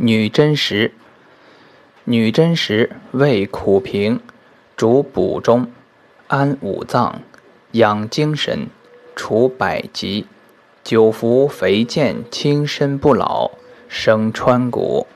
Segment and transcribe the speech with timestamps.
[0.00, 0.92] 女贞实，
[2.04, 4.20] 女贞实味苦平，
[4.76, 5.72] 主补中，
[6.28, 7.20] 安五脏，
[7.72, 8.68] 养精神，
[9.16, 10.24] 除百疾，
[10.84, 13.50] 久服肥健，轻身不老，
[13.88, 15.08] 生川谷。